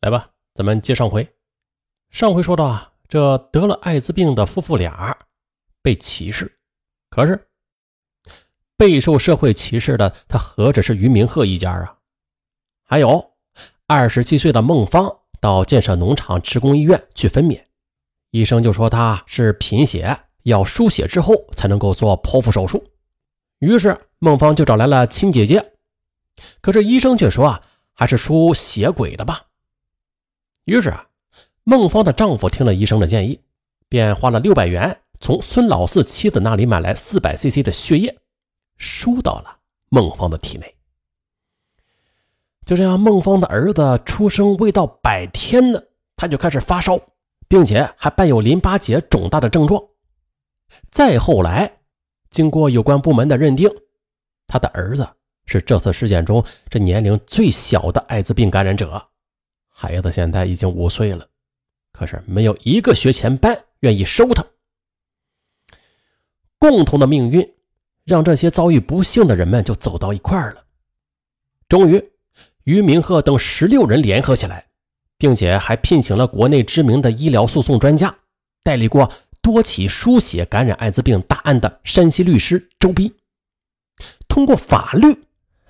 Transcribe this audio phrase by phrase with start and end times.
[0.00, 1.28] 来吧，咱们接上回。
[2.10, 5.14] 上回说到啊，这得了艾滋病的夫妇俩
[5.82, 6.58] 被歧视，
[7.10, 7.48] 可是
[8.78, 11.98] 备受社会歧视的他何止是于明鹤一家啊？
[12.82, 13.32] 还有
[13.86, 17.62] 二十七岁的孟芳到建设农场职工医院去分娩，
[18.30, 22.82] 医生就说她是贫血，要输血之后才能够做剖腹手术。
[23.58, 25.74] 于是孟芳就找来了亲姐姐，
[26.62, 27.62] 可是医生却说啊，
[27.92, 29.48] 还是输血鬼的吧。
[30.64, 31.06] 于是啊，
[31.64, 33.40] 孟芳的丈夫听了医生的建议，
[33.88, 38.18] 便花了六百元从孙老四妻子那里买来四百 CC 的血液，
[38.76, 40.74] 输到了孟芳的体内。
[42.64, 45.82] 就这样，孟芳的儿子出生未到百天呢，
[46.16, 47.00] 他就开始发烧，
[47.48, 49.82] 并且还伴有淋巴结肿大的症状。
[50.90, 51.78] 再后来。
[52.30, 53.68] 经过有关部门的认定，
[54.46, 55.04] 他的儿子
[55.46, 59.04] 是这次事件中这年龄最小的艾滋病感染者。
[59.80, 61.26] 孩子现在已经五岁了，
[61.90, 64.44] 可是没有一个学前班愿意收他。
[66.58, 67.54] 共同的命运
[68.04, 70.62] 让这些遭遇不幸的人们就走到一块儿了。
[71.66, 72.12] 终于，
[72.64, 74.66] 于明鹤等十六人联合起来，
[75.16, 78.14] 并且还聘请了国内知名的医疗诉讼专家，
[78.62, 79.10] 代理过。
[79.42, 83.10] 多起输血感染艾滋病大案的山西律师周斌，
[84.28, 85.18] 通过法律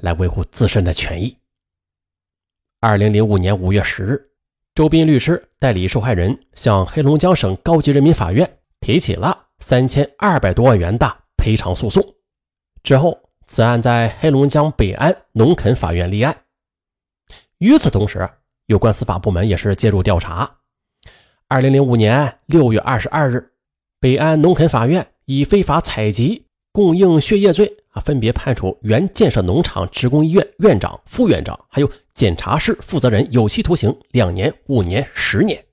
[0.00, 1.36] 来维护自身的权益。
[2.84, 4.20] 二零零五年五月十日，
[4.74, 12.04] 周斌律师代理受害人向黑龙江省高级人民法院提起了三千二百多万元的赔偿诉讼。
[12.82, 13.16] 之后，
[13.46, 16.36] 此案在黑龙江北安农垦法院立案。
[17.58, 18.28] 与此同时，
[18.66, 20.58] 有关司法部门也是介入调查。
[21.46, 23.52] 二零零五年六月二十二日。
[24.00, 35.64] 北安农垦法院以非法采集、供应血液罪啊，分别判处原建设农场职工医院院长、副院长，还有检查室负责人有期徒刑两年、五年、十年。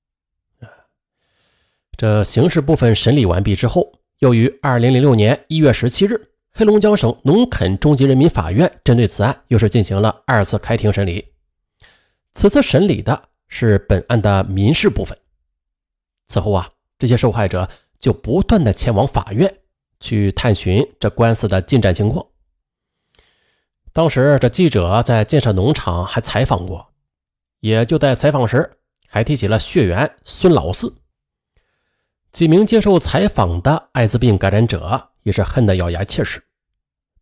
[1.97, 11.25] 这刑事部分审理完毕之后，又于二零零六年一月十七日，黑龙江省农垦中级人民法院针对此案又是进行了二次开庭审理。
[12.33, 15.17] 此次审理的是本案的民事部分。
[16.27, 17.67] 此后啊，这些受害者。
[17.99, 19.57] 就不断的前往法院
[19.99, 22.25] 去探寻这官司的进展情况。
[23.91, 26.93] 当时这记者在建设农场还采访过，
[27.59, 28.71] 也就在采访时
[29.07, 30.95] 还提起了血缘孙老四。
[32.31, 36.41] 几名接受采访的艾滋病感染者也是恨得咬牙切齿。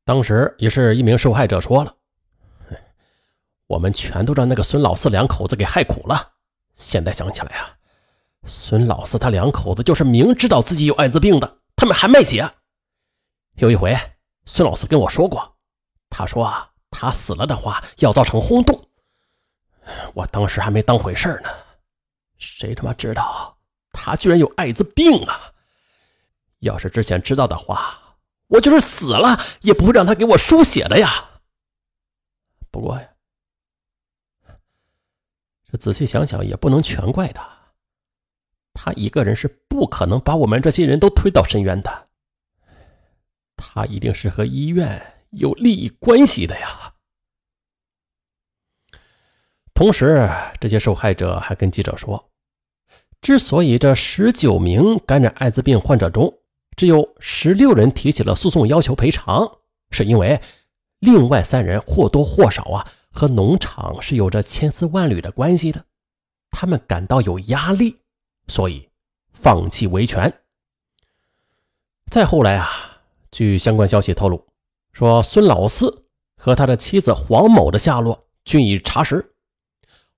[0.04, 1.96] 当时也是一名受害者说了
[3.68, 6.34] ：“我们全都让那个孙老四两口子给害苦了。
[6.76, 7.74] 现在想起来啊。”
[8.46, 12.50] 孙老四他两口子就是明知道自己有艾滋病的，他们还卖血。
[13.57, 13.97] 有一回，
[14.45, 15.57] 孙老四跟我说过，
[16.12, 18.88] 他说啊，他死了的话要造成轰动。
[20.13, 21.50] 我当时还没当回事呢，
[22.38, 23.57] 谁他妈知道
[23.91, 25.53] 他居然有艾滋病啊！
[26.59, 28.17] 要是之前知道的话，
[28.47, 31.09] 我就是死了也不会让他给我输血的呀。
[32.69, 33.09] 不过呀，
[35.66, 37.50] 这仔细想想也不能全怪他。
[38.73, 42.06] 他一个人是不可能把我们这些人都推到深渊的，
[43.78, 46.96] 他一定是和医院有利益关系的呀。
[49.72, 50.28] 同时，
[50.60, 52.32] 这些受害者还跟记者说，
[53.22, 56.40] 之所以这十九名感染艾滋病患者中
[56.76, 59.60] 只有十六人提起了诉讼要求赔偿，
[59.92, 60.42] 是因为
[60.98, 65.86] 另外三人或多或少啊和农场是有着千丝万缕的关系的，
[66.50, 68.00] 他们感到有压力。
[68.48, 68.90] 所以，
[69.34, 70.34] 放弃维权。
[72.09, 72.87] 再后来啊，
[73.38, 74.44] 据相关消息透露，
[74.92, 79.36] 说孙老四和他的妻子黄某的下落均已查实。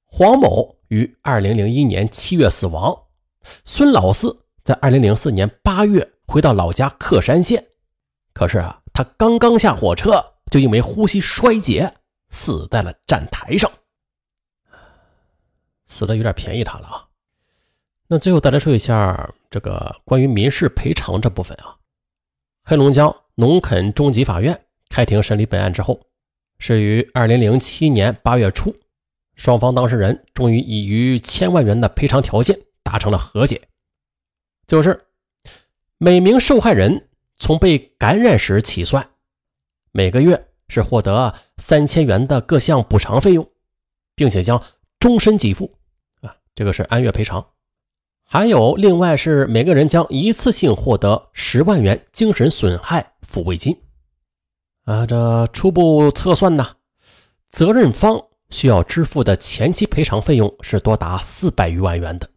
[0.05, 2.97] 黄某于二零零一年七月死亡，
[3.65, 7.61] 孙老四在二零零四年八月回到老家克山县。
[8.31, 11.93] 可是啊，他刚刚下火车，就因为呼吸衰竭
[12.29, 13.69] 死在了站台上，
[15.87, 17.05] 死的有点便宜他了啊。
[18.07, 21.75] 那最后再来说一下这个关于民事赔偿这部分啊，
[22.69, 26.01] 黑龙江农垦中级法院开庭审理本案之后，
[26.59, 28.75] 是于二零零七年八月初，
[29.33, 33.59] 双方当事人终于以逾千万元的赔偿条件达成了和解，
[34.67, 35.01] 就是
[35.97, 39.09] 每名受害人从被感染时起算，
[39.91, 43.49] 每个月是获得三千元的各项补偿费用，
[44.13, 44.63] 并且将
[44.99, 45.73] 终身给付
[46.21, 47.43] 啊，这个是按月赔偿。
[48.31, 53.75] 还有，另外是每个人将一次性获得十万元精神损害抚慰金。
[54.85, 56.75] 啊，这初步测算呢，
[57.49, 62.29] 责任方需要支付的前期赔偿费用是多达四百余万元的，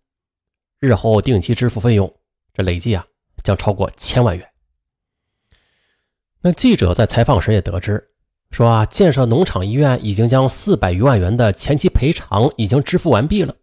[0.81, 2.11] 日后定期支付费用，
[2.55, 3.05] 这累计啊
[3.45, 4.49] 将超过千万元。
[6.41, 8.09] 那记者在采访时也得知，
[8.51, 13.57] 说啊，建设农场医院已经将四百余万元的前期赔偿已经支付完毕了，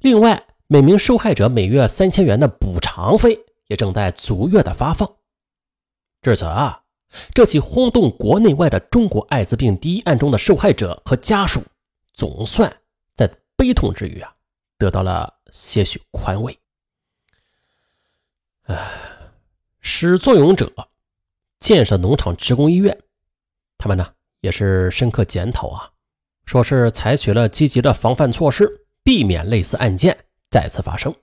[0.00, 0.42] 另外
[0.72, 5.16] 每名受害者每月三千元的补偿费也正在逐月的发放。
[6.22, 6.84] 至此啊。
[7.34, 11.60] 这起轰动国内外的中国艾滋病第一案中的受害者和家属，
[12.14, 12.72] 总算
[13.16, 14.32] 在悲痛之余啊，
[14.78, 16.56] 得到了些许宽慰。
[18.66, 18.92] 唉，
[19.80, 20.72] 始作俑者
[21.58, 22.96] 建设农场职工医院，
[23.76, 25.90] 他们呢也是深刻检讨啊，
[26.46, 30.16] 说是采取了积极的防范措施，避免类似案件
[30.50, 31.14] 再次发生。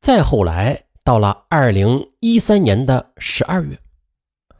[0.00, 3.78] 再后来，到了二零一三年的十二月。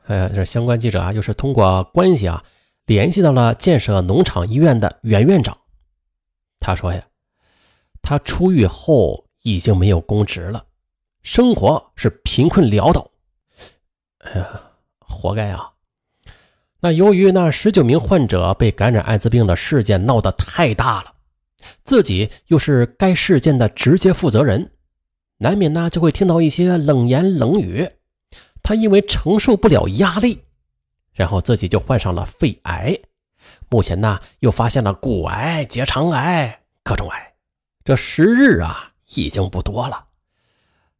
[0.06, 2.44] 呃，这相关记者啊，又是通过关系啊，
[2.84, 5.58] 联系到了建设农场医院的原院长。
[6.60, 7.04] 他说呀，
[8.02, 10.64] 他出狱后已经没有公职了，
[11.22, 13.10] 生活是贫困潦倒。
[14.18, 14.60] 哎呀，
[15.00, 15.72] 活该啊！
[16.78, 21.15] 那由于那十九名患者被感染艾滋病的事件闹得太大了，
[21.84, 24.72] 自己又是该事件的直接负责人，
[25.38, 27.90] 难免呢就会听到一些冷言冷语。
[28.62, 30.42] 他因为承受不了压力，
[31.12, 32.98] 然后自己就患上了肺癌，
[33.68, 37.34] 目前呢又发现了骨癌、结肠癌，各种癌。
[37.84, 40.06] 这时日啊已经不多了，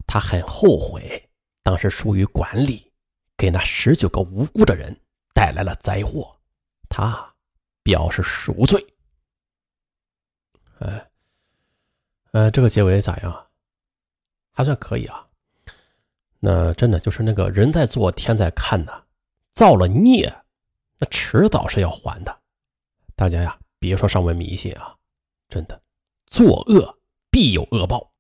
[0.07, 1.29] 他很后悔
[1.63, 2.93] 当时疏于管理，
[3.37, 4.97] 给那十九个无辜的人
[5.35, 6.37] 带来了灾祸，
[6.89, 7.35] 他
[7.83, 8.87] 表示赎罪。
[10.79, 11.09] 哎，
[12.33, 13.47] 呃，这个结尾咋样？
[14.53, 15.27] 还算可以啊。
[16.39, 19.03] 那真的就是那个人在做天在看呐，
[19.55, 20.33] 造了孽，
[20.99, 22.39] 那迟早是要还的。
[23.15, 24.95] 大家呀，别说上文迷信啊，
[25.49, 25.81] 真的，
[26.27, 26.99] 作恶
[27.31, 28.13] 必有恶报。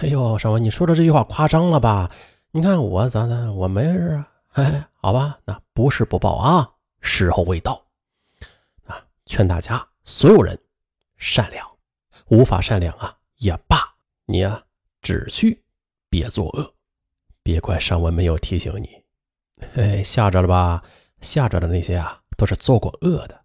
[0.00, 2.10] 哎呦，上文你说的这句话夸张了吧？
[2.50, 4.28] 你看我咋咋，我没事啊。
[4.52, 7.84] 哎，好吧，那不是不报啊，时候未到。
[8.86, 10.58] 啊，劝大家所有人
[11.16, 11.73] 善良，
[12.26, 14.64] 无法善良啊也罢，你呀
[15.02, 15.64] 只需
[16.08, 16.74] 别作恶。
[17.42, 19.04] 别怪上文没有提醒你，
[19.76, 20.82] 哎，吓着了吧？
[21.20, 23.44] 吓着的那些啊，都是做过恶的，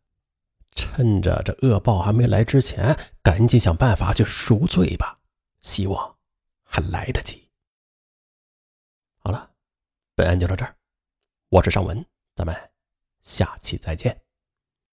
[0.73, 5.17] 趁着这恶报还没来之前，赶紧想办法去赎罪吧，
[5.59, 6.17] 希望
[6.63, 7.49] 还来得及。
[9.17, 9.51] 好了，
[10.15, 10.75] 本案就到这儿，
[11.49, 12.05] 我是尚文，
[12.35, 12.55] 咱们
[13.21, 14.21] 下期再见。